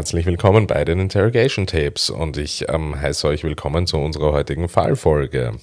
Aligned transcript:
herzlich 0.00 0.24
willkommen 0.24 0.66
bei 0.66 0.82
den 0.86 0.98
Interrogation 0.98 1.66
Tapes 1.66 2.08
und 2.08 2.38
ich 2.38 2.64
ähm, 2.70 2.98
heiße 2.98 3.28
euch 3.28 3.44
willkommen 3.44 3.86
zu 3.86 3.98
unserer 3.98 4.32
heutigen 4.32 4.70
Fallfolge. 4.70 5.58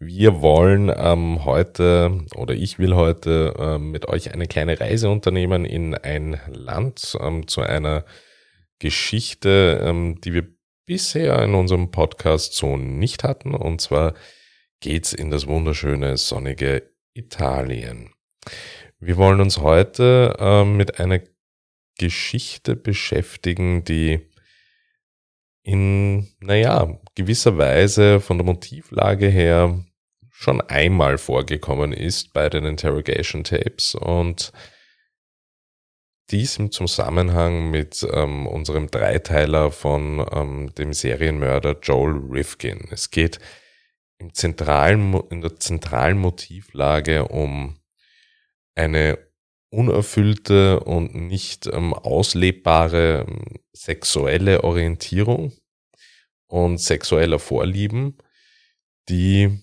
Wir 0.00 0.42
wollen 0.42 0.92
ähm, 0.92 1.44
heute 1.44 2.24
oder 2.34 2.52
ich 2.52 2.80
will 2.80 2.96
heute 2.96 3.54
ähm, 3.56 3.92
mit 3.92 4.08
euch 4.08 4.34
eine 4.34 4.46
kleine 4.46 4.80
Reise 4.80 5.08
unternehmen 5.08 5.64
in 5.64 5.94
ein 5.94 6.40
Land 6.48 7.16
ähm, 7.20 7.46
zu 7.46 7.60
einer 7.60 8.04
Geschichte, 8.80 9.80
ähm, 9.84 10.20
die 10.20 10.34
wir 10.34 10.48
bisher 10.84 11.40
in 11.40 11.54
unserem 11.54 11.92
Podcast 11.92 12.54
so 12.54 12.76
nicht 12.76 13.22
hatten 13.22 13.54
und 13.54 13.80
zwar 13.80 14.14
geht's 14.80 15.12
in 15.12 15.30
das 15.30 15.46
wunderschöne 15.46 16.16
sonnige 16.16 16.90
Italien. 17.14 18.10
Wir 18.98 19.16
wollen 19.16 19.40
uns 19.40 19.58
heute 19.58 20.34
äh, 20.40 20.64
mit 20.64 20.98
einer 20.98 21.20
Geschichte 22.00 22.76
beschäftigen, 22.76 23.84
die 23.84 24.20
in, 25.62 26.28
naja, 26.40 26.98
gewisser 27.14 27.58
Weise 27.58 28.20
von 28.20 28.38
der 28.38 28.46
Motivlage 28.46 29.28
her 29.28 29.84
schon 30.30 30.62
einmal 30.62 31.18
vorgekommen 31.18 31.92
ist 31.92 32.32
bei 32.32 32.48
den 32.48 32.64
Interrogation 32.64 33.44
Tapes 33.44 33.94
und 33.94 34.50
dies 36.30 36.56
im 36.56 36.72
Zusammenhang 36.72 37.70
mit 37.70 38.06
ähm, 38.10 38.46
unserem 38.46 38.90
Dreiteiler 38.90 39.70
von 39.70 40.26
ähm, 40.32 40.74
dem 40.76 40.94
Serienmörder 40.94 41.80
Joel 41.82 42.16
Rifkin. 42.30 42.88
Es 42.90 43.10
geht 43.10 43.40
im 44.16 44.32
zentralen, 44.32 45.20
in 45.28 45.42
der 45.42 45.56
zentralen 45.56 46.16
Motivlage 46.16 47.28
um 47.28 47.78
eine 48.74 49.18
unerfüllte 49.70 50.80
und 50.80 51.14
nicht 51.14 51.66
ähm, 51.66 51.94
auslebbare 51.94 53.26
ähm, 53.28 53.60
sexuelle 53.72 54.64
Orientierung 54.64 55.52
und 56.48 56.78
sexueller 56.78 57.38
Vorlieben, 57.38 58.18
die 59.08 59.60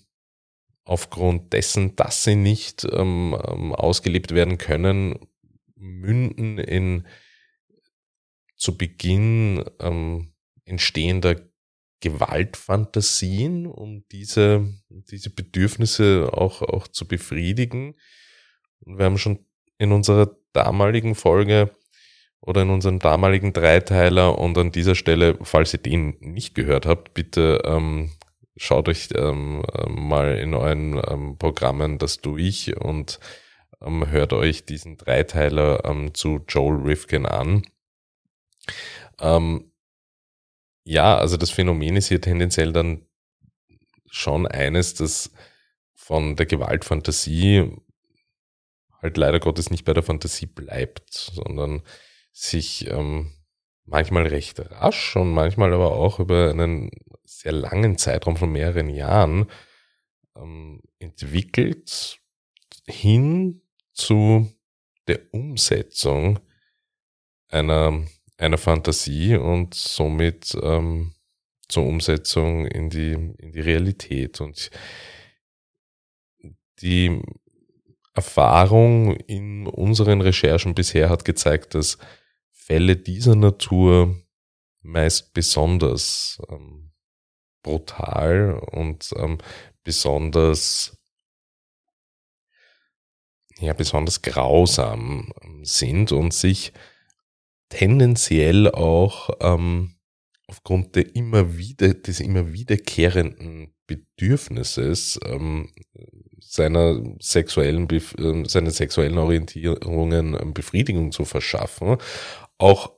aufgrund 0.84 1.52
dessen, 1.52 1.94
dass 1.96 2.24
sie 2.24 2.36
nicht 2.36 2.84
ähm, 2.84 3.36
ähm, 3.46 3.74
ausgelebt 3.74 4.34
werden 4.34 4.56
können, 4.56 5.18
münden 5.76 6.58
in 6.58 7.06
zu 8.56 8.76
Beginn 8.76 9.64
ähm, 9.78 10.32
entstehender 10.64 11.36
Gewaltfantasien, 12.00 13.66
um 13.66 14.06
diese, 14.08 14.72
diese 14.88 15.30
Bedürfnisse 15.30 16.30
auch, 16.32 16.62
auch 16.62 16.88
zu 16.88 17.06
befriedigen. 17.06 17.94
Und 18.80 18.98
wir 18.98 19.04
haben 19.04 19.18
schon 19.18 19.47
in 19.78 19.92
unserer 19.92 20.36
damaligen 20.52 21.14
Folge 21.14 21.70
oder 22.40 22.62
in 22.62 22.70
unserem 22.70 22.98
damaligen 22.98 23.52
Dreiteiler 23.52 24.38
und 24.38 24.56
an 24.58 24.72
dieser 24.72 24.94
Stelle, 24.94 25.38
falls 25.42 25.72
ihr 25.72 25.80
den 25.80 26.16
nicht 26.20 26.54
gehört 26.54 26.86
habt, 26.86 27.14
bitte 27.14 27.62
ähm, 27.64 28.12
schaut 28.56 28.88
euch 28.88 29.08
ähm, 29.14 29.62
mal 29.88 30.36
in 30.38 30.54
euren 30.54 31.00
ähm, 31.08 31.38
Programmen 31.38 31.98
das 31.98 32.18
durch 32.18 32.76
und 32.76 33.20
ähm, 33.80 34.08
hört 34.08 34.32
euch 34.32 34.64
diesen 34.64 34.96
Dreiteiler 34.96 35.84
ähm, 35.84 36.14
zu 36.14 36.40
Joel 36.48 36.82
Rifkin 36.82 37.26
an. 37.26 37.62
Ähm, 39.20 39.72
ja, 40.84 41.16
also 41.16 41.36
das 41.36 41.50
Phänomen 41.50 41.96
ist 41.96 42.08
hier 42.08 42.20
tendenziell 42.20 42.72
dann 42.72 43.06
schon 44.10 44.46
eines, 44.46 44.94
das 44.94 45.32
von 45.94 46.36
der 46.36 46.46
Gewaltfantasie 46.46 47.76
halt 49.00 49.16
leider 49.16 49.40
Gottes 49.40 49.70
nicht 49.70 49.84
bei 49.84 49.94
der 49.94 50.02
Fantasie 50.02 50.46
bleibt, 50.46 51.12
sondern 51.12 51.82
sich 52.32 52.88
ähm, 52.88 53.32
manchmal 53.84 54.26
recht 54.26 54.60
rasch 54.60 55.16
und 55.16 55.32
manchmal 55.32 55.72
aber 55.72 55.92
auch 55.92 56.20
über 56.20 56.50
einen 56.50 56.90
sehr 57.24 57.52
langen 57.52 57.98
Zeitraum 57.98 58.36
von 58.36 58.50
mehreren 58.50 58.88
Jahren 58.88 59.46
ähm, 60.36 60.80
entwickelt 60.98 62.20
hin 62.86 63.62
zu 63.92 64.52
der 65.06 65.20
Umsetzung 65.32 66.38
einer, 67.48 68.04
einer 68.36 68.58
Fantasie 68.58 69.36
und 69.36 69.74
somit 69.74 70.56
ähm, 70.62 71.14
zur 71.68 71.84
Umsetzung 71.84 72.66
in 72.66 72.90
die, 72.90 73.12
in 73.12 73.52
die 73.52 73.60
Realität. 73.60 74.40
Und 74.40 74.70
die 76.80 77.20
Erfahrung 78.18 79.14
in 79.14 79.68
unseren 79.68 80.20
Recherchen 80.20 80.74
bisher 80.74 81.08
hat 81.08 81.24
gezeigt, 81.24 81.76
dass 81.76 81.98
Fälle 82.50 82.96
dieser 82.96 83.36
Natur 83.36 84.20
meist 84.82 85.34
besonders 85.34 86.42
ähm, 86.50 86.90
brutal 87.62 88.60
und 88.72 89.10
ähm, 89.16 89.38
besonders 89.84 90.98
ja 93.60 93.72
besonders 93.72 94.20
grausam 94.22 95.32
ähm, 95.44 95.64
sind 95.64 96.10
und 96.10 96.34
sich 96.34 96.72
tendenziell 97.68 98.68
auch 98.68 99.30
ähm, 99.40 99.94
aufgrund 100.48 100.96
der 100.96 101.14
immer 101.14 101.56
wieder 101.56 101.94
des 101.94 102.18
immer 102.18 102.52
wiederkehrenden 102.52 103.74
Bedürfnisses 103.86 105.20
ähm, 105.24 105.72
seiner 106.40 107.02
sexuellen, 107.20 107.88
äh, 107.90 108.48
seine 108.48 108.70
sexuellen 108.70 109.18
Orientierungen 109.18 110.36
ähm, 110.40 110.54
Befriedigung 110.54 111.12
zu 111.12 111.24
verschaffen, 111.24 111.96
auch 112.58 112.92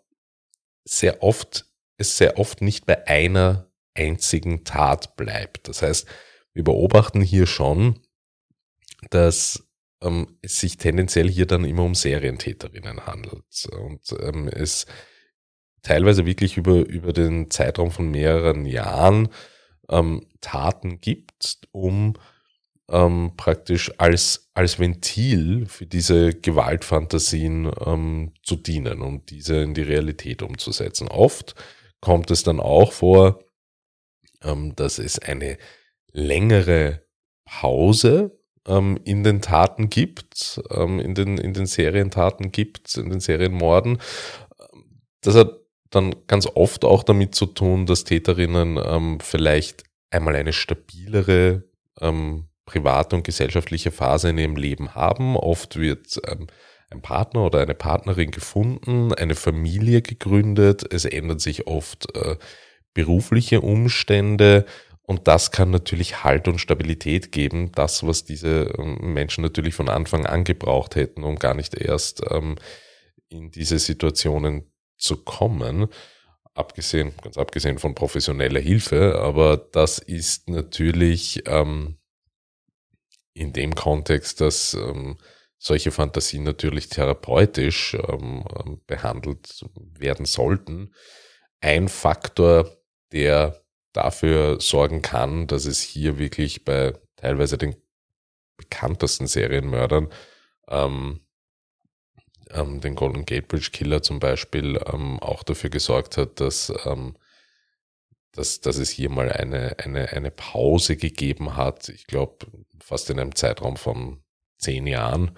sehr 0.85 1.23
oft, 1.23 1.67
es 1.97 2.17
sehr 2.17 2.39
oft 2.39 2.63
nicht 2.63 2.87
bei 2.87 3.07
einer 3.07 3.71
einzigen 3.95 4.65
Tat 4.65 5.17
bleibt. 5.17 5.69
Das 5.69 5.83
heißt, 5.83 6.07
wir 6.53 6.65
beobachten 6.65 7.21
hier 7.21 7.47
schon, 7.47 8.01
dass 9.11 9.69
ähm, 10.03 10.39
es 10.43 10.61
sich 10.61 10.77
tendenziell 10.77 11.29
hier 11.29 11.47
dann 11.47 11.65
immer 11.65 11.85
um 11.85 11.95
Serientäterinnen 11.95 13.07
handelt 13.07 13.69
und 13.73 14.15
ähm, 14.21 14.49
es 14.49 14.87
teilweise 15.83 16.27
wirklich 16.27 16.57
über, 16.57 16.87
über 16.87 17.13
den 17.13 17.51
Zeitraum 17.51 17.91
von 17.91 18.11
mehreren 18.11 18.67
Jahren 18.67 19.29
ähm, 19.89 20.27
Taten 20.41 21.01
gibt, 21.01 21.61
um 21.73 22.15
ähm, 22.91 23.33
praktisch 23.37 23.93
als, 23.99 24.51
als 24.55 24.79
Ventil 24.79 25.67
für 25.67 25.87
diese 25.87 26.35
Gewaltfantasien 26.35 27.71
ähm, 27.85 28.33
zu 28.43 28.57
dienen, 28.57 29.01
um 29.01 29.25
diese 29.27 29.63
in 29.63 29.75
die 29.75 29.83
Realität 29.83 30.43
umzusetzen. 30.43 31.09
Oft 31.09 31.55
kommt 32.01 32.31
es 32.31 32.43
dann 32.43 32.61
auch 32.61 32.93
vor, 32.93 33.45
ähm, 34.43 34.75
dass 34.77 34.99
es 34.99 35.19
eine 35.19 35.57
längere 36.13 37.03
Pause 37.45 38.39
ähm, 38.67 38.99
in 39.05 39.23
den 39.23 39.41
Taten 39.41 39.89
gibt, 39.89 40.61
ähm, 40.71 40.99
in, 40.99 41.15
den, 41.15 41.39
in 41.39 41.55
den 41.55 41.67
Serientaten 41.67 42.53
gibt, 42.53 42.97
in 42.97 43.11
den 43.11 43.21
Serienmorden. 43.21 43.99
Das 45.21 45.35
hat 45.35 45.61
dann 45.91 46.15
ganz 46.27 46.47
oft 46.47 46.85
auch 46.85 47.03
damit 47.03 47.35
zu 47.35 47.47
tun, 47.47 47.87
dass 47.87 48.05
Täterinnen 48.05 48.81
ähm, 48.83 49.19
vielleicht 49.21 49.85
einmal 50.11 50.37
eine 50.37 50.53
stabilere 50.53 51.65
ähm, 52.01 52.50
private 52.71 53.17
und 53.17 53.25
gesellschaftliche 53.25 53.91
Phase 53.91 54.31
in 54.31 54.39
ihrem 54.39 54.57
Leben 54.57 54.95
haben. 54.95 55.37
Oft 55.37 55.77
wird 55.77 56.21
ähm, 56.29 56.47
ein 56.91 57.03
Partner 57.03 57.45
oder 57.45 57.61
eine 57.61 57.75
Partnerin 57.75 58.31
gefunden, 58.31 59.13
eine 59.13 59.35
Familie 59.35 60.03
gegründet, 60.03 60.93
es 60.93 61.05
ändern 61.05 61.41
sich 61.41 61.67
oft 61.67 62.15
äh, 62.17 62.37
berufliche 62.95 63.61
Umstände. 63.61 64.67
Und 65.03 65.27
das 65.27 65.51
kann 65.51 65.71
natürlich 65.71 66.23
Halt 66.23 66.47
und 66.47 66.61
Stabilität 66.61 67.33
geben, 67.33 67.73
das, 67.73 68.07
was 68.07 68.25
diese 68.25 68.73
ähm, 68.79 69.15
Menschen 69.15 69.43
natürlich 69.43 69.75
von 69.75 69.89
Anfang 69.89 70.27
an 70.27 70.45
gebraucht 70.45 70.95
hätten, 70.95 71.25
um 71.25 71.37
gar 71.37 71.55
nicht 71.55 71.75
erst 71.75 72.23
ähm, 72.31 72.55
in 73.29 73.51
diese 73.51 73.81
Situationen 73.81 74.71
zu 74.97 75.17
kommen. 75.17 75.89
Abgesehen, 76.55 77.13
ganz 77.23 77.37
abgesehen 77.39 77.79
von 77.79 77.97
professioneller 77.97 78.61
Hilfe, 78.61 79.19
aber 79.21 79.57
das 79.57 79.99
ist 79.99 80.49
natürlich 80.49 81.43
ähm, 81.47 81.97
in 83.35 83.53
dem 83.53 83.75
Kontext, 83.75 84.41
dass 84.41 84.75
ähm, 84.75 85.19
solche 85.59 85.91
Fantasien 85.91 86.43
natürlich 86.43 86.89
therapeutisch 86.89 87.95
ähm, 87.95 88.45
ähm, 88.59 88.81
behandelt 88.87 89.65
werden 89.99 90.25
sollten, 90.25 90.95
ein 91.61 91.89
Faktor, 91.89 92.71
der 93.13 93.63
dafür 93.93 94.61
sorgen 94.61 95.03
kann, 95.03 95.47
dass 95.47 95.67
es 95.67 95.81
hier 95.81 96.19
wirklich 96.19 96.65
bei 96.65 96.95
teilweise 97.17 97.59
den 97.59 97.77
bekanntesten 98.57 99.27
Serienmördern, 99.27 100.09
ähm, 100.69 101.21
ähm, 102.51 102.81
den 102.81 102.95
Golden 102.95 103.27
Gate 103.27 103.49
Bridge 103.49 103.71
Killer 103.73 104.03
zum 104.03 104.21
Beispiel, 104.21 104.81
ähm, 104.93 105.19
auch 105.21 105.43
dafür 105.43 105.71
gesorgt 105.71 106.17
hat, 106.17 106.41
dass 106.41 106.73
ähm, 106.85 107.17
dass, 108.33 108.61
dass 108.61 108.77
es 108.77 108.91
hier 108.91 109.11
mal 109.11 109.31
eine, 109.31 109.79
eine, 109.79 110.11
eine 110.11 110.31
Pause 110.31 110.97
gegeben 110.97 111.57
hat. 111.57 111.89
Ich 111.89 112.07
glaube, 112.07 112.47
fast 112.81 113.11
in 113.11 113.19
einem 113.19 113.35
Zeitraum 113.35 113.77
von 113.77 114.23
zehn 114.59 114.87
Jahren. 114.87 115.37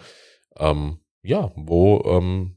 Ähm, 0.56 0.98
ja, 1.22 1.52
wo 1.54 2.02
ähm, 2.04 2.56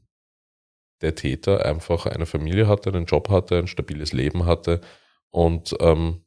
der 1.00 1.14
Täter 1.14 1.64
einfach 1.64 2.06
eine 2.06 2.26
Familie 2.26 2.68
hatte, 2.68 2.90
einen 2.90 3.06
Job 3.06 3.28
hatte, 3.28 3.58
ein 3.58 3.68
stabiles 3.68 4.12
Leben 4.12 4.46
hatte 4.46 4.80
und 5.30 5.74
ähm, 5.80 6.24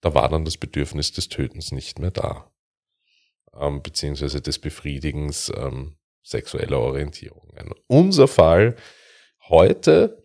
da 0.00 0.14
war 0.14 0.28
dann 0.28 0.44
das 0.44 0.56
Bedürfnis 0.56 1.12
des 1.12 1.28
Tötens 1.28 1.72
nicht 1.72 1.98
mehr 1.98 2.10
da, 2.10 2.50
ähm, 3.54 3.82
beziehungsweise 3.82 4.40
des 4.40 4.58
Befriedigens 4.58 5.52
ähm, 5.56 5.96
sexueller 6.22 6.78
Orientierungen. 6.78 7.72
Unser 7.88 8.28
Fall 8.28 8.76
heute 9.48 10.22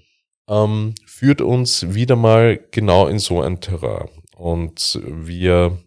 ähm, 0.51 0.93
führt 1.05 1.41
uns 1.41 1.95
wieder 1.95 2.15
mal 2.15 2.59
genau 2.71 3.07
in 3.07 3.19
so 3.19 3.41
ein 3.41 3.61
Terrain 3.61 4.09
und 4.35 4.99
wir 5.03 5.77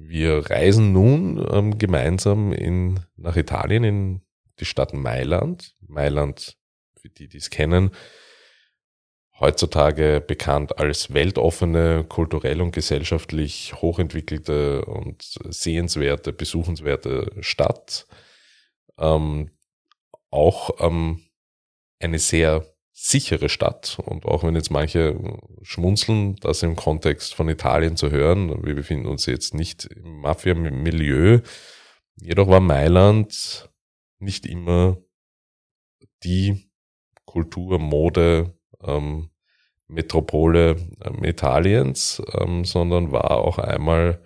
wir 0.00 0.48
reisen 0.48 0.92
nun 0.92 1.44
ähm, 1.52 1.76
gemeinsam 1.76 2.52
in, 2.52 3.00
nach 3.16 3.36
Italien 3.36 3.82
in 3.82 4.22
die 4.60 4.64
Stadt 4.64 4.94
Mailand. 4.94 5.74
Mailand, 5.80 6.56
für 6.96 7.08
die, 7.08 7.28
die 7.28 7.38
es 7.38 7.50
kennen, 7.50 7.90
heutzutage 9.40 10.22
bekannt 10.24 10.78
als 10.78 11.12
weltoffene, 11.12 12.04
kulturell 12.04 12.60
und 12.60 12.70
gesellschaftlich 12.70 13.74
hochentwickelte 13.74 14.84
und 14.84 15.38
sehenswerte, 15.48 16.32
besuchenswerte 16.32 17.32
Stadt. 17.40 18.06
Ähm, 18.98 19.50
auch 20.30 20.70
ähm, 20.78 21.24
eine 21.98 22.20
sehr 22.20 22.64
sichere 23.00 23.48
Stadt. 23.48 23.98
Und 24.04 24.26
auch 24.26 24.42
wenn 24.42 24.56
jetzt 24.56 24.70
manche 24.70 25.16
schmunzeln, 25.62 26.36
das 26.36 26.62
im 26.64 26.74
Kontext 26.74 27.34
von 27.34 27.48
Italien 27.48 27.96
zu 27.96 28.10
hören, 28.10 28.64
wir 28.64 28.74
befinden 28.74 29.06
uns 29.06 29.26
jetzt 29.26 29.54
nicht 29.54 29.84
im 29.84 30.20
Mafia-Milieu, 30.20 31.40
jedoch 32.16 32.48
war 32.48 32.60
Mailand 32.60 33.70
nicht 34.18 34.46
immer 34.46 34.98
die 36.24 36.68
Kultur, 37.24 37.78
Mode, 37.78 38.58
ähm, 38.82 39.30
Metropole 39.86 40.76
ähm, 41.04 41.22
Italiens, 41.22 42.20
ähm, 42.34 42.64
sondern 42.64 43.12
war 43.12 43.30
auch 43.30 43.58
einmal 43.58 44.20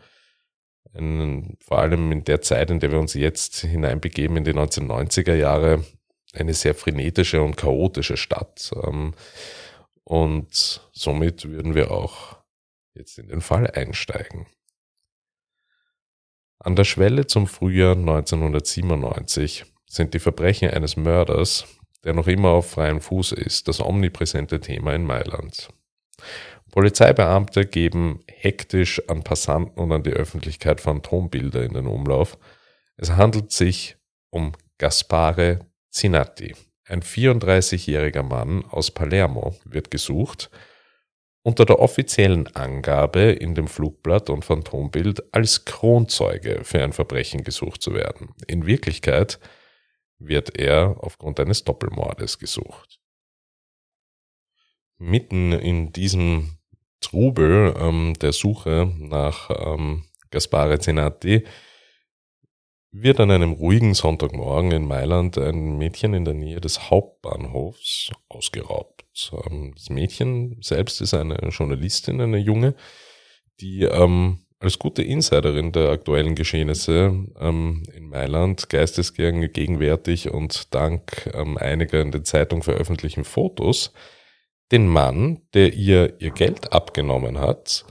ein, 0.94 1.58
vor 1.60 1.78
allem 1.78 2.10
in 2.10 2.24
der 2.24 2.40
Zeit, 2.40 2.70
in 2.70 2.80
der 2.80 2.90
wir 2.90 2.98
uns 2.98 3.12
jetzt 3.12 3.60
hineinbegeben, 3.60 4.38
in 4.38 4.44
die 4.44 4.54
1990er 4.54 5.34
Jahre, 5.34 5.84
eine 6.32 6.54
sehr 6.54 6.74
frenetische 6.74 7.42
und 7.42 7.56
chaotische 7.56 8.16
Stadt. 8.16 8.72
Ähm, 8.84 9.14
und 10.04 10.88
somit 10.92 11.48
würden 11.48 11.74
wir 11.74 11.90
auch 11.90 12.36
jetzt 12.94 13.18
in 13.18 13.28
den 13.28 13.40
Fall 13.40 13.70
einsteigen. 13.70 14.46
An 16.58 16.76
der 16.76 16.84
Schwelle 16.84 17.26
zum 17.26 17.46
Frühjahr 17.46 17.96
1997 17.96 19.64
sind 19.88 20.14
die 20.14 20.20
Verbrechen 20.20 20.70
eines 20.70 20.96
Mörders, 20.96 21.66
der 22.04 22.14
noch 22.14 22.28
immer 22.28 22.50
auf 22.50 22.70
freiem 22.70 23.00
Fuß 23.00 23.32
ist, 23.32 23.68
das 23.68 23.80
omnipräsente 23.80 24.60
Thema 24.60 24.94
in 24.94 25.04
Mailand. 25.04 25.70
Polizeibeamte 26.70 27.66
geben 27.66 28.20
hektisch 28.28 29.02
an 29.08 29.22
Passanten 29.22 29.78
und 29.78 29.92
an 29.92 30.02
die 30.02 30.12
Öffentlichkeit 30.12 30.80
Phantombilder 30.80 31.64
in 31.64 31.74
den 31.74 31.86
Umlauf. 31.86 32.38
Es 32.96 33.10
handelt 33.10 33.52
sich 33.52 33.96
um 34.30 34.52
Gaspare 34.78 35.66
Zinatti, 35.92 36.54
ein 36.86 37.02
34-jähriger 37.02 38.22
Mann 38.22 38.64
aus 38.64 38.90
Palermo, 38.90 39.54
wird 39.64 39.90
gesucht, 39.90 40.50
unter 41.42 41.64
der 41.64 41.80
offiziellen 41.80 42.46
Angabe 42.54 43.32
in 43.32 43.54
dem 43.54 43.68
Flugblatt 43.68 44.30
und 44.30 44.44
Phantombild 44.44 45.34
als 45.34 45.64
Kronzeuge 45.64 46.60
für 46.64 46.82
ein 46.82 46.92
Verbrechen 46.92 47.44
gesucht 47.44 47.82
zu 47.82 47.94
werden. 47.94 48.30
In 48.46 48.66
Wirklichkeit 48.66 49.38
wird 50.18 50.58
er 50.58 50.96
aufgrund 51.00 51.40
eines 51.40 51.64
Doppelmordes 51.64 52.38
gesucht. 52.38 53.00
Mitten 54.98 55.52
in 55.52 55.92
diesem 55.92 56.58
Trubel 57.00 57.74
ähm, 57.76 58.14
der 58.20 58.32
Suche 58.32 58.90
nach 58.98 59.50
ähm, 59.50 60.04
Gaspare 60.30 60.78
Zenatti 60.78 61.44
wird 62.92 63.20
an 63.20 63.30
einem 63.30 63.52
ruhigen 63.52 63.94
Sonntagmorgen 63.94 64.70
in 64.70 64.86
Mailand 64.86 65.38
ein 65.38 65.78
Mädchen 65.78 66.12
in 66.12 66.24
der 66.24 66.34
Nähe 66.34 66.60
des 66.60 66.90
Hauptbahnhofs 66.90 68.12
ausgeraubt. 68.28 69.04
Ähm, 69.46 69.72
das 69.74 69.90
Mädchen 69.90 70.58
selbst 70.60 71.00
ist 71.00 71.14
eine 71.14 71.36
Journalistin, 71.48 72.20
eine 72.20 72.38
junge, 72.38 72.74
die 73.60 73.82
ähm, 73.82 74.44
als 74.58 74.78
gute 74.78 75.02
Insiderin 75.02 75.72
der 75.72 75.90
aktuellen 75.90 76.34
Geschehnisse 76.34 77.26
ähm, 77.40 77.82
in 77.94 78.08
Mailand 78.08 78.68
geistesgern 78.68 79.40
gegenwärtig 79.52 80.30
und 80.30 80.72
dank 80.74 81.30
ähm, 81.34 81.56
einiger 81.56 82.00
in 82.00 82.12
den 82.12 82.24
Zeitungen 82.24 82.62
veröffentlichten 82.62 83.24
Fotos 83.24 83.92
den 84.70 84.86
Mann, 84.86 85.42
der 85.52 85.74
ihr 85.74 86.20
ihr 86.20 86.30
Geld 86.30 86.72
abgenommen 86.72 87.38
hat, 87.38 87.84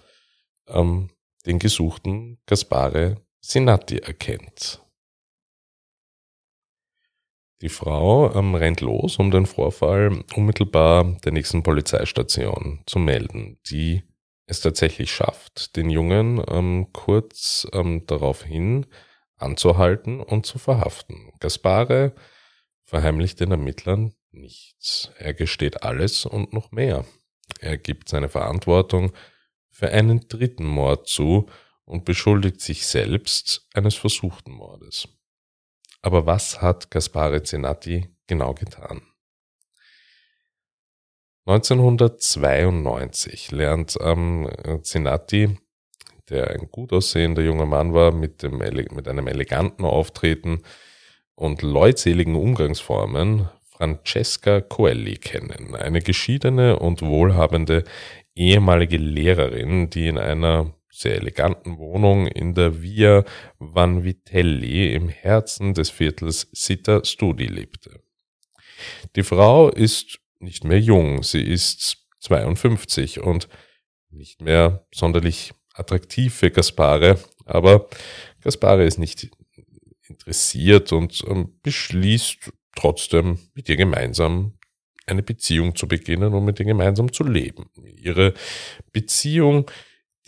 ähm, 0.68 1.10
den 1.46 1.60
gesuchten 1.60 2.40
Gaspare 2.48 3.18
Sinatti 3.40 3.98
erkennt. 3.98 4.82
Die 7.62 7.70
Frau 7.70 8.34
ähm, 8.34 8.56
rennt 8.56 8.82
los, 8.82 9.18
um 9.18 9.30
den 9.30 9.46
Vorfall 9.46 10.24
unmittelbar 10.36 11.18
der 11.24 11.32
nächsten 11.32 11.62
Polizeistation 11.62 12.82
zu 12.88 12.98
melden, 12.98 13.60
die 13.70 14.04
es 14.48 14.62
tatsächlich 14.62 15.14
schafft, 15.14 15.76
den 15.76 15.92
Jungen 15.92 16.44
ähm, 16.50 16.88
kurz 16.92 17.68
ähm, 17.72 18.06
daraufhin 18.08 18.88
anzuhalten 19.38 20.22
und 20.22 20.46
zu 20.48 20.58
verhaften. 20.58 21.34
Gaspare 21.40 22.14
verheimlicht 22.84 23.40
den 23.40 23.52
Ermittlern 23.52 24.14
nichts. 24.32 25.12
Er 25.18 25.34
gesteht 25.34 25.84
alles 25.84 26.26
und 26.26 26.54
noch 26.54 26.72
mehr. 26.72 27.06
Er 27.60 27.78
gibt 27.78 28.10
seine 28.10 28.30
Verantwortung 28.30 29.12
für 29.70 29.90
einen 29.92 30.28
dritten 30.28 30.66
Mord 30.66 31.08
zu 31.08 31.48
und 31.86 32.06
beschuldigt 32.06 32.60
sich 32.60 32.88
selbst 32.88 33.68
eines 33.74 33.96
versuchten 33.96 34.52
Mordes. 34.52 35.08
Aber 36.02 36.26
was 36.26 36.62
hat 36.62 36.92
Gaspare 36.92 37.44
Zenatti 37.44 38.10
genau 38.28 38.54
getan? 38.54 39.02
1992 41.46 43.52
lernt 43.52 43.98
ähm, 44.02 44.50
Zenatti, 44.84 45.58
der 46.30 46.52
ein 46.52 46.70
gut 46.72 46.94
aussehender 46.94 47.42
junger 47.42 47.66
Mann 47.66 47.94
war, 47.94 48.12
mit, 48.12 48.44
dem, 48.44 48.60
mit 48.60 49.08
einem 49.08 49.28
eleganten 49.28 49.86
Auftreten 49.86 50.62
und 51.36 51.62
leutseligen 51.62 52.36
Umgangsformen 52.36 53.50
Francesca 53.62 54.62
Coelli 54.62 55.16
kennen, 55.16 55.76
eine 55.76 56.02
geschiedene 56.02 56.78
und 56.78 57.02
wohlhabende 57.02 57.84
ehemalige 58.36 58.98
Lehrerin, 58.98 59.90
die 59.90 60.08
in 60.08 60.20
einer 60.20 60.76
sehr 60.92 61.16
eleganten 61.16 61.78
Wohnung 61.78 62.28
in 62.28 62.54
der 62.54 62.82
Via 62.82 63.24
Vanvitelli 63.60 64.94
im 64.94 65.10
Herzen 65.10 65.74
des 65.74 65.90
Viertels 65.90 66.52
Città 66.54 67.06
Studi 67.06 67.48
lebte. 67.48 68.04
Die 69.16 69.24
Frau 69.24 69.70
ist 69.70 70.20
nicht 70.40 70.64
mehr 70.64 70.80
jung, 70.80 71.24
sie 71.24 71.44
ist 71.44 71.98
52 72.20 73.22
und 73.22 73.48
nicht 74.10 74.42
mehr 74.42 74.86
sonderlich 74.94 75.54
attraktiv 75.74 76.34
für 76.34 76.52
Gaspare, 76.52 77.20
aber 77.46 77.88
Gaspare 78.42 78.84
ist 78.86 78.98
nicht 78.98 79.30
interessiert 80.08 80.92
und 80.92 81.24
ähm, 81.28 81.58
beschließt 81.64 82.52
trotzdem 82.76 83.40
mit 83.54 83.70
ihr 83.70 83.78
gemeinsam 83.78 84.58
eine 85.06 85.24
Beziehung 85.24 85.76
zu 85.76 85.88
beginnen 85.88 86.34
und 86.34 86.46
mit 86.46 86.60
ihr 86.60 86.66
gemeinsam 86.66 87.12
zu 87.12 87.24
leben. 87.24 87.70
Ihre 87.86 88.34
Beziehung, 88.92 89.70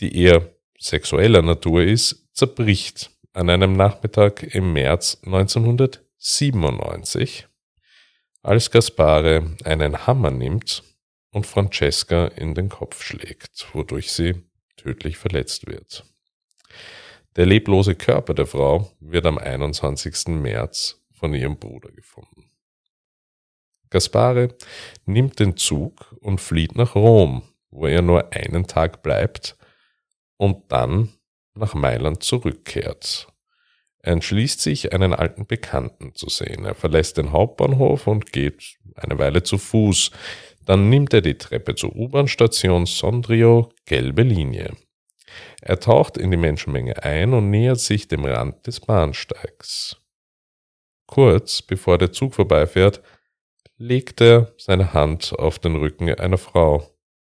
die 0.04 0.22
eher 0.22 0.54
sexueller 0.78 1.42
Natur 1.42 1.82
ist, 1.82 2.28
zerbricht 2.34 3.10
an 3.32 3.50
einem 3.50 3.74
Nachmittag 3.74 4.44
im 4.54 4.74
März 4.74 5.20
1997, 5.24 7.48
als 8.42 8.70
Gaspare 8.70 9.56
einen 9.64 10.06
Hammer 10.06 10.30
nimmt 10.30 10.84
und 11.32 11.48
Francesca 11.48 12.28
in 12.28 12.54
den 12.54 12.68
Kopf 12.68 13.02
schlägt, 13.02 13.74
wodurch 13.74 14.12
sie 14.12 14.44
tödlich 14.76 15.18
verletzt 15.18 15.68
wird. 15.68 16.04
Der 17.38 17.46
leblose 17.46 17.96
Körper 17.96 18.34
der 18.34 18.46
Frau 18.46 18.92
wird 19.00 19.26
am 19.26 19.38
21. 19.38 20.28
März 20.28 21.02
von 21.14 21.34
ihrem 21.34 21.58
Bruder 21.58 21.92
gefunden. 21.92 22.52
Gaspare 23.90 24.50
nimmt 25.06 25.40
den 25.40 25.56
Zug 25.56 26.14
und 26.20 26.42
flieht 26.42 26.76
nach 26.76 26.96
Rom, 26.96 27.44
wo 27.72 27.88
er 27.88 28.02
nur 28.02 28.34
einen 28.34 28.68
Tag 28.68 29.02
bleibt 29.02 29.56
und 30.44 30.70
dann 30.74 31.08
nach 31.56 31.74
Mailand 31.74 32.22
zurückkehrt. 32.22 33.30
Er 34.00 34.12
entschließt 34.12 34.60
sich, 34.60 34.92
einen 34.92 35.14
alten 35.14 35.48
Bekannten 35.48 36.14
zu 36.16 36.28
sehen. 36.28 36.66
Er 36.66 36.76
verlässt 36.76 37.18
den 37.18 37.32
Hauptbahnhof 37.32 38.08
und 38.08 38.34
geht 38.34 38.78
eine 38.96 39.18
Weile 39.18 39.44
zu 39.44 39.58
Fuß. 39.58 40.12
Dann 40.66 40.90
nimmt 40.90 41.14
er 41.14 41.22
die 41.22 41.38
Treppe 41.38 41.76
zur 41.76 41.96
U-Bahn-Station 41.96 42.86
Sondrio, 42.86 43.70
gelbe 43.86 44.24
Linie. 44.24 44.74
Er 45.62 45.80
taucht 45.80 46.18
in 46.18 46.30
die 46.30 46.38
Menschenmenge 46.38 47.02
ein 47.02 47.34
und 47.34 47.50
nähert 47.50 47.80
sich 47.80 48.10
dem 48.10 48.26
Rand 48.26 48.68
des 48.68 48.82
Bahnsteigs. 48.82 49.96
Kurz 51.08 51.62
bevor 51.62 51.98
der 51.98 52.12
Zug 52.12 52.36
vorbeifährt, 52.36 53.02
legt 53.78 54.20
er 54.20 54.54
seine 54.58 54.92
Hand 54.92 55.32
auf 55.40 55.58
den 55.60 55.78
Rücken 55.78 56.14
einer 56.14 56.38
Frau 56.38 56.86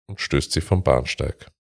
und 0.07 0.21
stößt 0.21 0.53
sie 0.53 0.61
vom 0.61 0.85
Bahnsteig. 0.85 1.51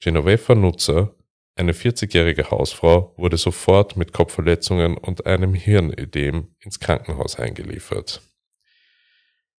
Genoveva 0.00 0.54
Nutzer, 0.54 1.14
eine 1.54 1.72
40-jährige 1.72 2.50
Hausfrau, 2.50 3.14
wurde 3.16 3.38
sofort 3.38 3.96
mit 3.96 4.12
Kopfverletzungen 4.12 4.98
und 4.98 5.26
einem 5.26 5.54
Hirnödem 5.54 6.54
ins 6.60 6.80
Krankenhaus 6.80 7.38
eingeliefert. 7.38 8.20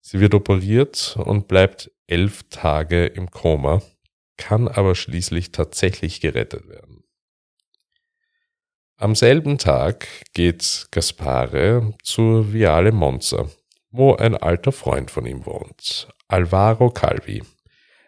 Sie 0.00 0.20
wird 0.20 0.34
operiert 0.34 1.16
und 1.18 1.48
bleibt 1.48 1.90
elf 2.06 2.44
Tage 2.50 3.06
im 3.06 3.30
Koma, 3.30 3.82
kann 4.36 4.68
aber 4.68 4.94
schließlich 4.94 5.52
tatsächlich 5.52 6.20
gerettet 6.20 6.68
werden. 6.68 7.02
Am 8.98 9.14
selben 9.14 9.58
Tag 9.58 10.06
geht 10.32 10.86
Gaspare 10.90 11.94
zur 12.02 12.52
Viale 12.52 12.92
Monza, 12.92 13.50
wo 13.90 14.14
ein 14.14 14.36
alter 14.36 14.72
Freund 14.72 15.10
von 15.10 15.26
ihm 15.26 15.44
wohnt, 15.44 16.08
Alvaro 16.28 16.90
Calvi, 16.90 17.42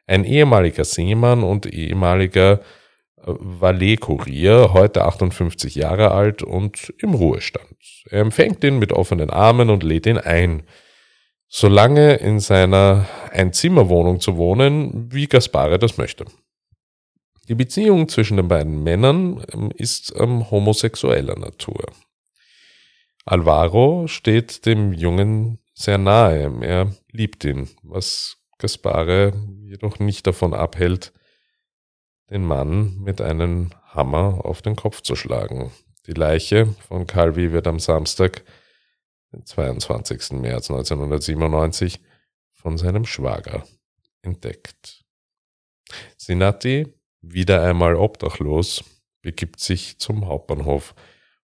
ein 0.09 0.25
ehemaliger 0.25 0.85
Seemann 0.85 1.45
und 1.45 1.67
ehemaliger 1.67 2.61
äh, 3.19 3.27
Valet-Kurier, 3.27 4.73
heute 4.73 5.05
58 5.05 5.75
Jahre 5.75 6.11
alt 6.11 6.43
und 6.43 6.93
im 6.99 7.15
Ruhestand. 7.15 7.77
Er 8.11 8.23
empfängt 8.23 8.65
ihn 8.65 8.79
mit 8.79 8.93
offenen 8.93 9.31
Armen 9.31 9.71
und 9.71 9.83
lädt 9.83 10.07
ihn 10.07 10.19
ein, 10.19 10.65
solange 11.47 12.15
in 12.15 12.41
seiner 12.41 13.07
Einzimmerwohnung 13.33 14.21
zu 14.21 14.37
wohnen, 14.37 15.13
wie 15.13 15.27
Gaspare 15.27 15.79
das 15.79 15.99
möchte. 15.99 16.25
Die 17.49 17.55
Beziehung 17.55 18.09
zwischen 18.09 18.37
den 18.39 18.49
beiden 18.49 18.83
Männern 18.83 19.45
ähm, 19.53 19.71
ist 19.77 20.15
ähm, 20.19 20.51
homosexueller 20.51 21.39
Natur. 21.39 21.85
Alvaro 23.27 24.07
steht 24.07 24.65
dem 24.65 24.95
Jungen 24.95 25.59
sehr 25.75 25.99
nahe, 25.99 26.51
er 26.63 26.95
liebt 27.13 27.45
ihn, 27.45 27.69
was 27.83 28.38
Gaspare 28.59 29.33
jedoch 29.63 29.99
nicht 29.99 30.27
davon 30.27 30.55
abhält, 30.55 31.13
den 32.31 32.45
Mann 32.45 32.99
mit 33.01 33.21
einem 33.21 33.71
Hammer 33.87 34.45
auf 34.45 34.63
den 34.63 34.77
Kopf 34.77 35.01
zu 35.01 35.17
schlagen. 35.17 35.73
Die 36.07 36.13
Leiche 36.13 36.75
von 36.89 37.07
Calvi 37.07 37.53
wird 37.53 37.67
am 37.67 37.79
Samstag, 37.79 38.45
den 39.33 39.45
22. 39.45 40.33
März 40.33 40.71
1997, 40.71 42.01
von 42.53 42.77
seinem 42.77 43.05
Schwager 43.05 43.65
entdeckt. 44.23 45.05
Sinati 46.17 46.93
wieder 47.21 47.63
einmal 47.63 47.95
obdachlos, 47.95 48.85
begibt 49.23 49.61
sich 49.61 49.99
zum 49.99 50.27
Hauptbahnhof, 50.27 50.95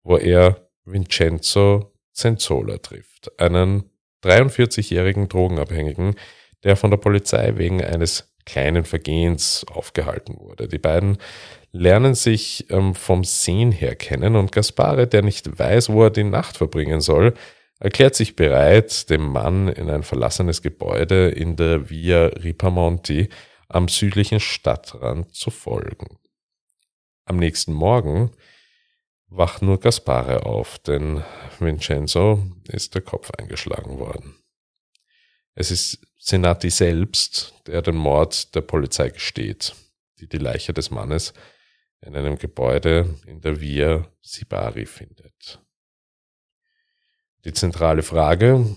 wo 0.02 0.16
er 0.16 0.68
Vincenzo 0.84 1.92
Zenzola 2.12 2.78
trifft, 2.78 3.38
einen 3.40 3.90
43-jährigen 4.22 5.28
Drogenabhängigen, 5.28 6.16
der 6.64 6.76
von 6.76 6.90
der 6.90 6.98
Polizei 6.98 7.56
wegen 7.56 7.82
eines 7.82 8.32
kleinen 8.44 8.84
Vergehens 8.84 9.64
aufgehalten 9.70 10.38
wurde. 10.38 10.68
Die 10.68 10.78
beiden 10.78 11.18
lernen 11.72 12.14
sich 12.14 12.66
ähm, 12.70 12.94
vom 12.94 13.24
Sehen 13.24 13.72
her 13.72 13.94
kennen 13.94 14.36
und 14.36 14.52
Gaspare, 14.52 15.06
der 15.06 15.22
nicht 15.22 15.58
weiß, 15.58 15.90
wo 15.90 16.04
er 16.04 16.10
die 16.10 16.24
Nacht 16.24 16.56
verbringen 16.56 17.00
soll, 17.00 17.34
erklärt 17.78 18.14
sich 18.14 18.36
bereit, 18.36 19.08
dem 19.08 19.26
Mann 19.26 19.68
in 19.68 19.88
ein 19.88 20.02
verlassenes 20.02 20.62
Gebäude 20.62 21.30
in 21.30 21.56
der 21.56 21.90
Via 21.90 22.26
Ripamonti 22.26 23.28
am 23.68 23.88
südlichen 23.88 24.40
Stadtrand 24.40 25.34
zu 25.34 25.50
folgen. 25.50 26.18
Am 27.24 27.36
nächsten 27.36 27.72
Morgen 27.72 28.32
wacht 29.28 29.62
nur 29.62 29.78
Gaspare 29.78 30.44
auf, 30.44 30.78
denn 30.80 31.22
Vincenzo 31.60 32.42
ist 32.68 32.94
der 32.94 33.02
Kopf 33.02 33.30
eingeschlagen 33.30 33.98
worden. 33.98 34.34
Es 35.54 35.70
ist 35.70 36.00
Senati 36.22 36.68
selbst, 36.68 37.54
der 37.66 37.80
den 37.80 37.96
Mord 37.96 38.54
der 38.54 38.60
Polizei 38.60 39.08
gesteht, 39.08 39.74
die 40.18 40.28
die 40.28 40.36
Leiche 40.36 40.74
des 40.74 40.90
Mannes 40.90 41.32
in 42.02 42.14
einem 42.14 42.36
Gebäude 42.36 43.18
in 43.26 43.40
der 43.40 43.60
Via 43.60 44.06
Sibari 44.20 44.84
findet. 44.84 45.60
Die 47.46 47.54
zentrale 47.54 48.02
Frage, 48.02 48.76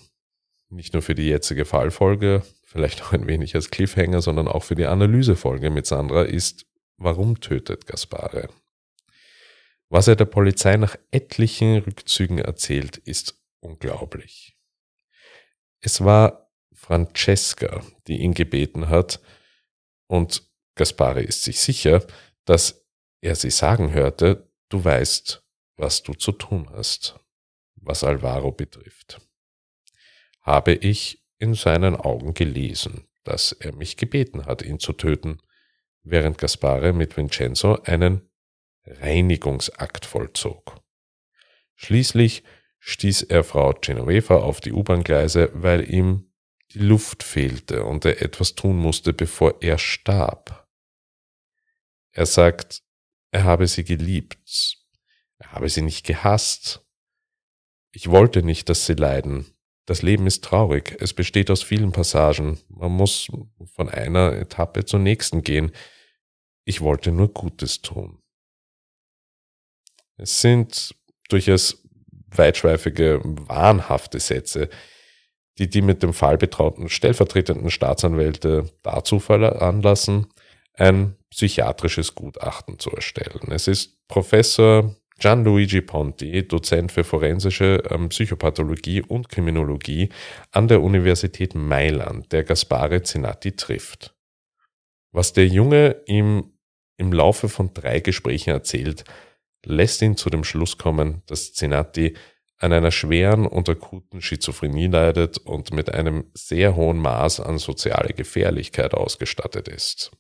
nicht 0.69 0.93
nur 0.93 1.01
für 1.01 1.15
die 1.15 1.27
jetzige 1.27 1.65
Fallfolge, 1.65 2.43
vielleicht 2.63 3.03
auch 3.03 3.11
ein 3.11 3.27
wenig 3.27 3.55
als 3.55 3.69
Cliffhanger, 3.69 4.21
sondern 4.21 4.47
auch 4.47 4.63
für 4.63 4.75
die 4.75 4.85
Analysefolge 4.85 5.69
mit 5.69 5.85
Sandra 5.85 6.23
ist, 6.23 6.65
warum 6.95 7.41
tötet 7.41 7.85
Gaspare? 7.87 8.47
Was 9.89 10.07
er 10.07 10.15
der 10.15 10.25
Polizei 10.25 10.77
nach 10.77 10.95
etlichen 11.11 11.79
Rückzügen 11.79 12.39
erzählt, 12.39 12.97
ist 12.97 13.37
unglaublich. 13.59 14.57
Es 15.81 16.05
war 16.05 16.42
Francesca, 16.83 17.81
die 18.07 18.17
ihn 18.17 18.33
gebeten 18.33 18.89
hat, 18.89 19.21
und 20.07 20.43
Gaspare 20.75 21.21
ist 21.21 21.43
sich 21.43 21.61
sicher, 21.61 22.05
dass 22.43 22.85
er 23.21 23.35
sie 23.35 23.51
sagen 23.51 23.93
hörte, 23.93 24.51
du 24.67 24.83
weißt, 24.83 25.45
was 25.77 26.03
du 26.03 26.13
zu 26.13 26.33
tun 26.33 26.69
hast, 26.71 27.17
was 27.75 28.03
Alvaro 28.03 28.51
betrifft. 28.51 29.21
Habe 30.41 30.73
ich 30.73 31.23
in 31.37 31.53
seinen 31.53 31.95
Augen 31.95 32.33
gelesen, 32.33 33.07
dass 33.23 33.53
er 33.53 33.73
mich 33.73 33.95
gebeten 33.95 34.45
hat, 34.45 34.61
ihn 34.61 34.79
zu 34.79 34.91
töten, 34.91 35.39
während 36.03 36.37
Gaspare 36.37 36.91
mit 36.91 37.15
Vincenzo 37.15 37.81
einen 37.83 38.29
Reinigungsakt 38.85 40.05
vollzog. 40.05 40.81
Schließlich 41.75 42.43
stieß 42.79 43.23
er 43.23 43.45
Frau 43.45 43.71
Genoveva 43.71 44.35
auf 44.35 44.59
die 44.59 44.73
U-Bahn-Gleise, 44.73 45.49
weil 45.53 45.89
ihm 45.89 46.32
die 46.73 46.79
Luft 46.79 47.23
fehlte 47.23 47.83
und 47.83 48.05
er 48.05 48.21
etwas 48.21 48.55
tun 48.55 48.77
musste, 48.77 49.13
bevor 49.13 49.61
er 49.61 49.77
starb. 49.77 50.67
Er 52.11 52.25
sagt, 52.25 52.83
er 53.31 53.43
habe 53.43 53.67
sie 53.67 53.83
geliebt, 53.83 54.77
er 55.37 55.51
habe 55.51 55.69
sie 55.69 55.81
nicht 55.81 56.05
gehasst. 56.05 56.85
Ich 57.91 58.09
wollte 58.09 58.43
nicht, 58.43 58.69
dass 58.69 58.85
sie 58.85 58.93
leiden, 58.93 59.53
das 59.85 60.01
Leben 60.01 60.27
ist 60.27 60.43
traurig. 60.43 60.95
Es 60.99 61.13
besteht 61.13 61.51
aus 61.51 61.61
vielen 61.61 61.91
Passagen. 61.91 62.59
Man 62.69 62.91
muss 62.91 63.27
von 63.65 63.89
einer 63.89 64.33
Etappe 64.33 64.85
zur 64.85 64.99
nächsten 64.99 65.41
gehen. 65.43 65.71
Ich 66.63 66.79
wollte 66.79 67.11
nur 67.11 67.33
Gutes 67.33 67.81
tun. 67.81 68.19
Es 70.15 70.39
sind 70.39 70.95
durchaus 71.27 71.83
weitschweifige, 72.27 73.19
wahnhafte 73.23 74.19
Sätze, 74.19 74.69
die 75.59 75.69
die 75.69 75.81
mit 75.81 76.03
dem 76.03 76.13
Fall 76.13 76.37
betrauten 76.37 76.89
stellvertretenden 76.89 77.69
Staatsanwälte 77.69 78.71
dazu 78.81 79.19
veranlassen, 79.19 80.27
ein 80.73 81.15
psychiatrisches 81.29 82.15
Gutachten 82.15 82.79
zu 82.79 82.91
erstellen. 82.91 83.51
Es 83.51 83.67
ist 83.67 83.97
Professor 84.07 84.95
Gianluigi 85.19 85.81
Ponti, 85.81 86.47
Dozent 86.47 86.91
für 86.91 87.03
forensische 87.03 87.83
ähm, 87.89 88.09
Psychopathologie 88.09 89.01
und 89.01 89.29
Kriminologie 89.29 90.09
an 90.51 90.67
der 90.67 90.81
Universität 90.81 91.55
Mailand, 91.55 92.31
der 92.31 92.43
Gaspare 92.43 93.03
Zinatti 93.03 93.55
trifft. 93.55 94.15
Was 95.11 95.33
der 95.33 95.47
Junge 95.47 96.01
ihm 96.07 96.53
im 96.97 97.13
Laufe 97.13 97.47
von 97.47 97.73
drei 97.73 97.99
Gesprächen 97.99 98.49
erzählt, 98.49 99.03
lässt 99.65 100.01
ihn 100.01 100.17
zu 100.17 100.29
dem 100.29 100.43
Schluss 100.43 100.77
kommen, 100.77 101.21
dass 101.27 101.53
Zinatti 101.53 102.15
an 102.63 102.71
einer 102.71 102.91
schweren 102.91 103.45
und 103.45 103.67
akuten 103.67 104.21
Schizophrenie 104.21 104.87
leidet 104.87 105.37
und 105.37 105.73
mit 105.73 105.93
einem 105.93 106.31
sehr 106.33 106.77
hohen 106.77 106.97
Maß 106.97 107.41
an 107.41 107.57
soziale 107.57 108.13
Gefährlichkeit 108.13 108.93
ausgestattet 108.93 109.67
ist. 109.67 110.11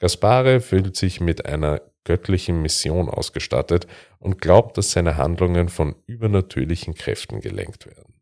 Gaspare 0.00 0.60
fühlt 0.60 0.96
sich 0.96 1.20
mit 1.20 1.46
einer 1.46 1.80
göttlichen 2.02 2.62
Mission 2.62 3.08
ausgestattet 3.08 3.86
und 4.18 4.40
glaubt, 4.40 4.76
dass 4.76 4.90
seine 4.90 5.16
Handlungen 5.16 5.68
von 5.68 5.94
übernatürlichen 6.06 6.94
Kräften 6.94 7.40
gelenkt 7.40 7.86
werden. 7.86 8.20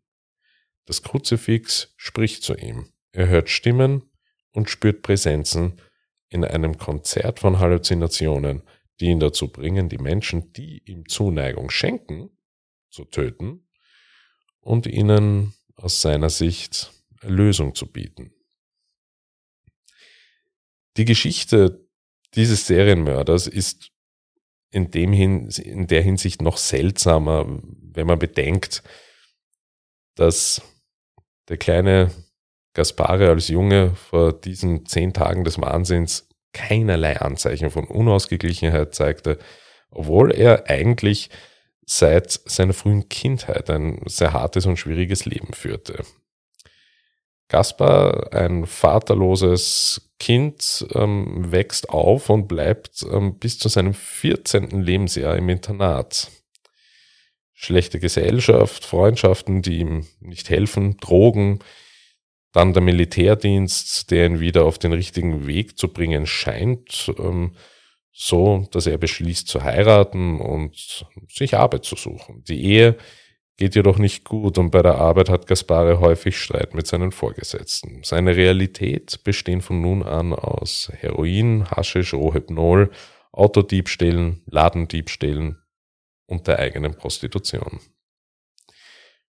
Das 0.84 1.02
Kruzifix 1.02 1.94
spricht 1.96 2.42
zu 2.42 2.54
ihm. 2.54 2.90
Er 3.12 3.28
hört 3.28 3.48
Stimmen 3.48 4.02
und 4.52 4.68
spürt 4.68 5.00
Präsenzen 5.00 5.80
in 6.28 6.44
einem 6.44 6.76
Konzert 6.76 7.40
von 7.40 7.58
Halluzinationen, 7.58 8.62
die 9.00 9.06
ihn 9.06 9.20
dazu 9.20 9.48
bringen, 9.48 9.88
die 9.88 9.98
Menschen, 9.98 10.52
die 10.52 10.82
ihm 10.84 11.08
Zuneigung 11.08 11.70
schenken, 11.70 12.35
zu 12.90 13.04
töten 13.04 13.68
und 14.60 14.86
ihnen 14.86 15.54
aus 15.76 16.00
seiner 16.00 16.30
Sicht 16.30 16.92
Erlösung 17.20 17.74
zu 17.74 17.90
bieten. 17.90 18.32
Die 20.96 21.04
Geschichte 21.04 21.86
dieses 22.34 22.66
Serienmörders 22.66 23.46
ist 23.46 23.90
in, 24.70 24.90
dem 24.90 25.12
hin, 25.12 25.48
in 25.48 25.86
der 25.86 26.02
Hinsicht 26.02 26.42
noch 26.42 26.56
seltsamer, 26.56 27.46
wenn 27.46 28.06
man 28.06 28.18
bedenkt, 28.18 28.82
dass 30.14 30.62
der 31.48 31.56
kleine 31.56 32.10
Gaspare 32.74 33.28
als 33.28 33.48
Junge 33.48 33.94
vor 33.94 34.32
diesen 34.32 34.84
zehn 34.86 35.12
Tagen 35.12 35.44
des 35.44 35.60
Wahnsinns 35.60 36.28
keinerlei 36.52 37.20
Anzeichen 37.20 37.70
von 37.70 37.86
Unausgeglichenheit 37.86 38.94
zeigte, 38.94 39.38
obwohl 39.90 40.32
er 40.32 40.68
eigentlich 40.68 41.30
seit 41.86 42.32
seiner 42.44 42.72
frühen 42.72 43.08
Kindheit 43.08 43.70
ein 43.70 44.02
sehr 44.06 44.32
hartes 44.32 44.66
und 44.66 44.76
schwieriges 44.76 45.24
Leben 45.24 45.54
führte. 45.54 46.04
Gaspar, 47.48 48.32
ein 48.32 48.66
vaterloses 48.66 50.10
Kind, 50.18 50.84
ähm, 50.94 51.52
wächst 51.52 51.88
auf 51.90 52.28
und 52.28 52.48
bleibt 52.48 53.06
ähm, 53.08 53.38
bis 53.38 53.58
zu 53.58 53.68
seinem 53.68 53.94
14. 53.94 54.82
Lebensjahr 54.82 55.36
im 55.36 55.48
Internat. 55.48 56.30
Schlechte 57.52 58.00
Gesellschaft, 58.00 58.84
Freundschaften, 58.84 59.62
die 59.62 59.78
ihm 59.78 60.06
nicht 60.18 60.50
helfen, 60.50 60.96
Drogen, 60.96 61.60
dann 62.52 62.72
der 62.72 62.82
Militärdienst, 62.82 64.10
der 64.10 64.26
ihn 64.26 64.40
wieder 64.40 64.64
auf 64.64 64.78
den 64.78 64.92
richtigen 64.92 65.46
Weg 65.46 65.78
zu 65.78 65.88
bringen 65.88 66.26
scheint, 66.26 67.12
ähm, 67.18 67.52
so 68.18 68.66
dass 68.70 68.86
er 68.86 68.96
beschließt 68.96 69.46
zu 69.46 69.62
heiraten 69.62 70.40
und 70.40 71.06
sich 71.28 71.54
Arbeit 71.54 71.84
zu 71.84 71.96
suchen. 71.96 72.42
Die 72.44 72.64
Ehe 72.64 72.96
geht 73.58 73.74
jedoch 73.74 73.98
nicht 73.98 74.24
gut 74.24 74.56
und 74.56 74.70
bei 74.70 74.80
der 74.80 74.94
Arbeit 74.94 75.28
hat 75.28 75.46
Gaspare 75.46 76.00
häufig 76.00 76.38
Streit 76.38 76.74
mit 76.74 76.86
seinen 76.86 77.12
Vorgesetzten. 77.12 78.00
Seine 78.04 78.34
Realität 78.34 79.22
besteht 79.22 79.62
von 79.62 79.82
nun 79.82 80.02
an 80.02 80.32
aus 80.32 80.90
Heroin, 80.94 81.70
Haschisch, 81.70 82.14
Rohypnol, 82.14 82.90
Autodiebstählen, 83.32 84.42
Ladendiebstählen 84.46 85.58
und 86.24 86.46
der 86.46 86.58
eigenen 86.58 86.94
Prostitution. 86.94 87.80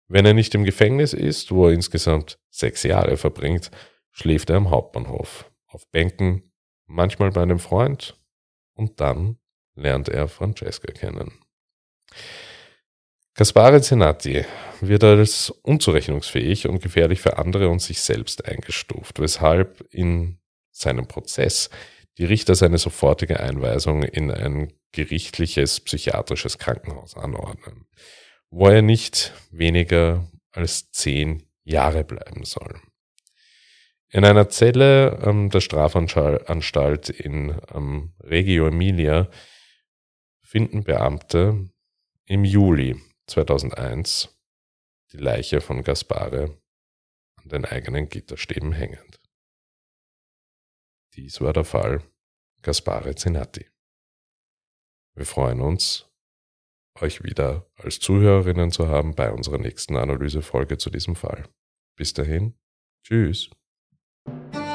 Wenn 0.07 0.27
er 0.27 0.35
nicht 0.35 0.55
im 0.55 0.63
Gefängnis 0.63 1.13
ist, 1.13 1.51
wo 1.51 1.67
er 1.67 1.73
insgesamt 1.73 2.39
sechs 2.51 2.85
Jahre 2.85 3.17
verbringt, 3.17 3.73
schläft 4.13 4.49
er 4.51 4.57
am 4.57 4.71
Hauptbahnhof, 4.71 5.51
auf 5.67 5.91
Bänken, 5.91 6.53
manchmal 6.87 7.33
bei 7.33 7.43
einem 7.43 7.59
Freund 7.59 8.17
und 8.77 9.01
dann 9.01 9.39
lernt 9.75 10.09
er 10.09 10.29
Francesca 10.29 10.93
kennen. 10.93 11.33
Gaspare 13.35 13.83
Zenati 13.83 14.47
wird 14.81 15.05
als 15.05 15.51
unzurechnungsfähig 15.51 16.69
und 16.69 16.81
gefährlich 16.83 17.21
für 17.21 17.37
andere 17.37 17.69
und 17.69 17.83
sich 17.83 18.01
selbst 18.01 18.47
eingestuft, 18.47 19.21
weshalb 19.21 19.87
in 19.93 20.39
seinem 20.71 21.07
Prozess 21.07 21.69
die 22.17 22.25
Richter 22.25 22.55
seine 22.55 22.79
sofortige 22.79 23.41
Einweisung 23.41 24.03
in 24.05 24.31
ein 24.31 24.73
gerichtliches 24.93 25.81
psychiatrisches 25.81 26.57
Krankenhaus 26.57 27.15
anordnen, 27.15 27.87
wo 28.51 28.69
er 28.69 28.81
nicht 28.81 29.35
weniger 29.51 30.27
als 30.53 30.91
zehn 30.93 31.43
Jahre 31.65 32.05
bleiben 32.05 32.45
soll. 32.45 32.81
In 34.09 34.25
einer 34.25 34.49
Zelle 34.49 35.19
ähm, 35.25 35.51
der 35.51 35.61
Strafanstalt 35.61 37.09
in 37.11 37.61
ähm, 37.75 38.15
Reggio 38.21 38.69
Emilia 38.69 39.29
finden 40.43 40.85
Beamte 40.85 41.69
im 42.25 42.45
Juli 42.45 43.01
2001 43.27 44.33
die 45.13 45.19
Leiche 45.19 45.61
von 45.61 45.83
Gaspare 45.83 46.57
an 47.37 47.49
den 47.49 47.65
eigenen 47.65 48.09
Gitterstäben 48.09 48.73
hängend. 48.73 49.21
Dies 51.15 51.41
war 51.41 51.53
der 51.53 51.65
Fall 51.65 52.03
Gaspare 52.63 53.15
Zenatti. 53.15 53.67
Wir 55.15 55.27
freuen 55.27 55.61
uns, 55.61 56.09
euch 57.01 57.23
wieder 57.25 57.71
als 57.77 58.01
Zuhörerinnen 58.01 58.71
zu 58.71 58.89
haben 58.89 59.15
bei 59.15 59.33
unserer 59.33 59.59
nächsten 59.59 59.97
Analysefolge 59.97 60.79
zu 60.79 60.91
diesem 60.91 61.17
Fall. 61.17 61.49
Bis 61.97 62.13
dahin, 62.13 62.59
tschüss. 63.03 63.51
Thank 64.27 64.55
you. 64.57 64.66